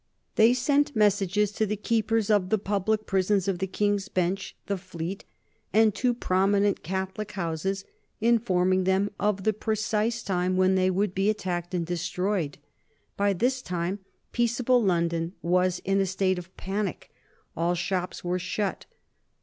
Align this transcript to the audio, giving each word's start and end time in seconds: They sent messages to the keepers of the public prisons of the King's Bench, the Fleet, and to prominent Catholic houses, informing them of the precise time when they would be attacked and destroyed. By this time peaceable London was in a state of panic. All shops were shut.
They 0.35 0.55
sent 0.55 0.95
messages 0.95 1.51
to 1.51 1.67
the 1.67 1.77
keepers 1.77 2.31
of 2.31 2.49
the 2.49 2.57
public 2.57 3.05
prisons 3.05 3.47
of 3.47 3.59
the 3.59 3.67
King's 3.67 4.07
Bench, 4.09 4.55
the 4.65 4.75
Fleet, 4.79 5.25
and 5.73 5.93
to 5.93 6.15
prominent 6.15 6.81
Catholic 6.81 7.33
houses, 7.33 7.85
informing 8.19 8.85
them 8.85 9.11
of 9.19 9.43
the 9.43 9.53
precise 9.53 10.23
time 10.23 10.57
when 10.57 10.73
they 10.73 10.89
would 10.89 11.13
be 11.13 11.29
attacked 11.29 11.75
and 11.75 11.85
destroyed. 11.85 12.57
By 13.15 13.33
this 13.33 13.61
time 13.61 13.99
peaceable 14.31 14.81
London 14.81 15.33
was 15.43 15.77
in 15.85 16.01
a 16.01 16.07
state 16.07 16.39
of 16.39 16.57
panic. 16.57 17.11
All 17.55 17.75
shops 17.75 18.23
were 18.23 18.39
shut. 18.39 18.87